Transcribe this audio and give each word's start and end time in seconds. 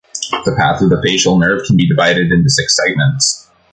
The 0.45 0.55
path 0.57 0.81
of 0.81 0.89
the 0.89 0.99
facial 1.05 1.37
nerve 1.37 1.61
can 1.67 1.77
be 1.77 1.87
divided 1.87 2.31
into 2.31 2.49
six 2.49 2.75
segments. 2.75 3.47